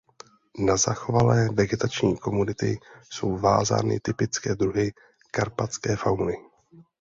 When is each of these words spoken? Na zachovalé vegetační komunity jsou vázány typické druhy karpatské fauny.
Na 0.57 0.77
zachovalé 0.77 1.49
vegetační 1.53 2.17
komunity 2.17 2.79
jsou 3.09 3.37
vázány 3.37 3.99
typické 3.99 4.55
druhy 4.55 4.91
karpatské 5.31 5.95
fauny. 5.95 6.33